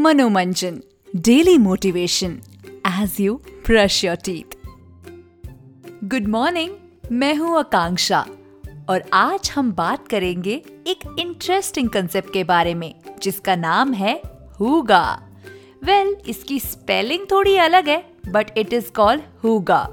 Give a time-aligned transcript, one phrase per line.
[0.00, 0.80] Manomanjan
[1.16, 2.40] daily motivation
[2.86, 3.34] as you
[3.66, 4.56] brush your teeth
[6.04, 6.70] good morning
[7.12, 8.24] मैं हूँ आकांक्षा
[8.88, 14.22] और आज हम बात करेंगे एक इंटरेस्टिंग कंसेप्ट के बारे में जिसका नाम है
[14.60, 15.22] हुगा।
[15.84, 19.90] वेल well, इसकी स्पेलिंग थोड़ी अलग है but it is called hygge.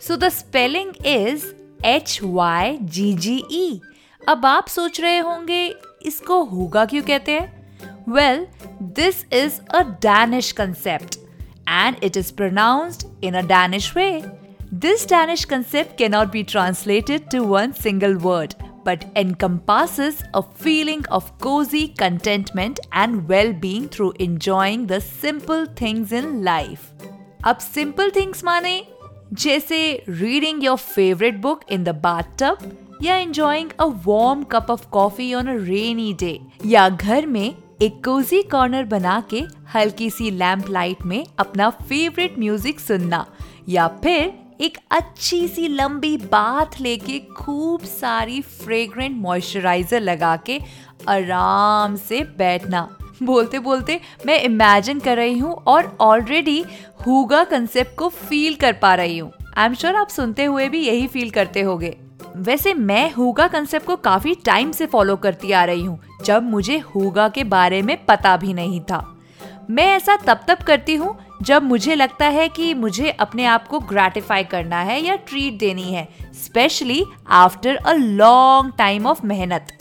[0.00, 1.46] So the spelling is
[1.84, 3.80] H Y G G E
[4.28, 7.55] अब आप सोच रहे होंगे इसको हुगा क्यों कहते हैं?
[8.05, 8.47] Well,
[8.79, 11.17] this is a Danish concept
[11.67, 14.23] and it is pronounced in a Danish way.
[14.71, 21.37] This Danish concept cannot be translated to one single word but encompasses a feeling of
[21.39, 26.87] cozy contentment and well being through enjoying the simple things in life.
[27.45, 28.81] अब simple things माने
[29.33, 29.81] जैसे
[30.21, 32.65] reading your favorite book in the bathtub
[33.03, 37.94] या enjoying a warm cup of coffee on a rainy day या घर में एक
[38.04, 39.42] Cozi corner बना के
[39.74, 43.24] हल्की सी लैम्प लाइट में अपना फेवरेट म्यूज़िक सुनना,
[43.68, 50.58] या फिर एक अच्छी सी लंबी बात लेके खूब सारी फ्रेग्रेंट मॉइस्चराइजर लगा के
[51.08, 52.88] आराम से बैठना।
[53.22, 56.58] बोलते बोलते मैं इमेजिन कर रही हूँ और ऑलरेडी
[57.06, 60.86] हुगा कंसेप्ट को फील कर पा रही हूँ। आई एम श्योर आप सुनते हुए भी
[60.86, 61.96] यही फील करते होगे।
[62.36, 66.78] वैसे मैं हुगा कंसेप्ट को काफ़ी टाइम से फॉलो करती आ रही हूँ, जब मुझे
[66.86, 69.04] हुगा के बारे में पता भी नहीं था।
[69.70, 73.78] मैं ऐसा तब तब करती हूँ, जब मुझे लगता है कि मुझे अपने आप को
[73.82, 79.72] ग्रेटिफाई करना है या ट्रीट देनी है specially after a long time of मेहनत।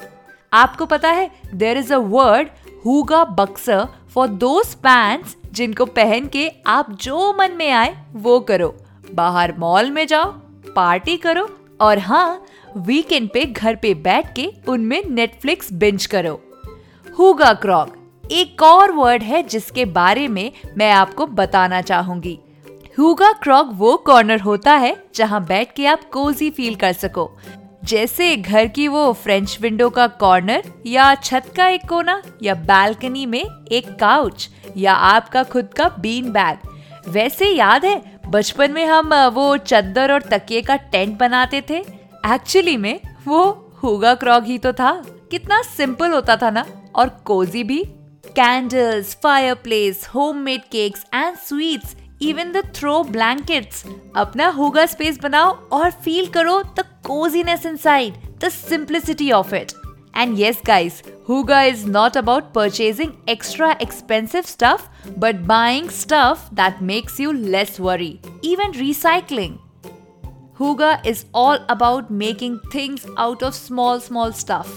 [0.51, 2.49] आपको पता है there is a word
[2.85, 8.75] hygge bukser for those pants जिनको पहन के आप जो मन में आए, वो करो।
[9.13, 10.31] बाहर मॉल में जाओ
[10.75, 11.47] पार्टी करो
[11.81, 12.45] और हाँ
[12.77, 16.39] वीकेंड पे घर पे बैठ के उनमें नेटफ्लिक्स बिंज करो।
[17.19, 22.39] हुगा क्रॉग एक और वर्ड है जिसके बारे में मैं आपको बताना चाहूँगी।
[22.97, 27.29] हुगा क्रॉग वो कॉर्नर होता है जहाँ बैठ के आप कोजी फील कर सको।
[27.83, 33.25] जैसे घर की वो फ्रेंच विंडो का कॉर्नर या छत का एक कोना या बालकनी
[33.25, 36.69] में एक काउच या आपका खुद का बीन बैग
[37.07, 41.77] वैसे याद है बचपन में हम वो चद्दर और तकिए का टेंट बनाते थे।
[42.27, 43.43] एक्चुअली में वो
[43.83, 44.91] हुगा क्रॉग ही तो था।
[45.31, 46.65] कितना सिंपल होता था ना।
[46.95, 47.83] और कोजी भी।
[48.27, 49.17] Candles
[49.53, 50.07] fireplace
[50.37, 53.83] homemade cakes and sweets even the throw blankets.
[54.15, 59.71] अपना हुगा स्पेस बनाओ और फील करो the cosiness inside the simplicity of it.
[60.17, 60.93] And yes, guys,
[61.26, 67.78] Huga is not about purchasing extra expensive stuff, but buying stuff that makes you less
[67.78, 68.20] worry.
[68.42, 69.58] Even recycling.
[70.58, 74.72] Huga is all about making things out of small small stuff.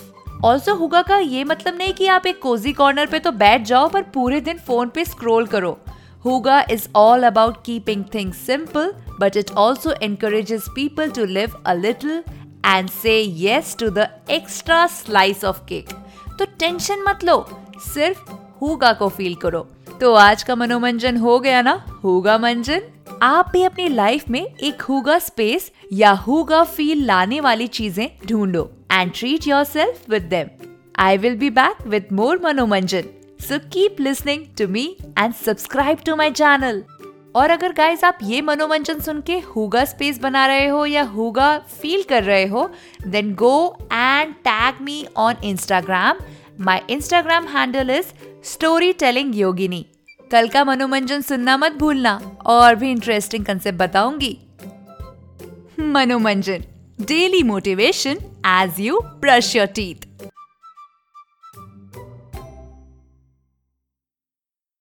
[0.46, 3.88] Also hygge का ये मतलब नहीं कि आप एक Cozi corner पे तो बैठ जाओ
[3.90, 5.78] पर पूरे दिन फोन पे स्क्रॉल करो
[6.26, 11.74] hygge is all about keeping things simple but it also encourages people to live a
[11.74, 12.24] little
[12.66, 15.90] and say yes to the extra slice of cake
[16.39, 17.37] तो टेंशन मत लो।
[17.85, 19.67] सिर्फ़ हुगा को फील करो।
[20.01, 21.73] तो आज का मनोरंजन हो गया ना?
[22.05, 22.83] हुगा मंजन?
[23.23, 28.71] आप भी अपनी लाइफ में एक हुगा स्पेस या हुगा फील लाने वाली चीज़ें ढूंढो
[28.93, 30.49] and treat yourself with them
[30.99, 33.09] I will be back with more Manomanjan.
[33.41, 34.85] So keep listening to me
[35.19, 36.83] and subscribe to my channel
[37.35, 41.59] और अगर गाइस आप ये मनोरंजन सुन के हुगा स्पेस बना रहे हो या हुगा
[41.83, 42.71] फील कर रहे हो
[43.07, 46.19] then go and tag me on Instagram
[46.61, 48.13] my Instagram handle is
[48.45, 49.85] story telling Yogini
[50.31, 54.37] कल का मनोमंजन सुनना मत भूलना, और भी इंटरेस्टिंग कंसेप्ट बताऊँगी।
[55.81, 56.65] Manomanjan
[57.01, 60.08] daily motivation as you brush your teeth